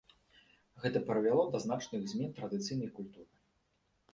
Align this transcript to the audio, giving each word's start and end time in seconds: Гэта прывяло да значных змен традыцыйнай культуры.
Гэта 0.85 1.01
прывяло 1.09 1.43
да 1.55 1.61
значных 1.65 2.07
змен 2.15 2.33
традыцыйнай 2.41 2.89
культуры. 2.97 3.29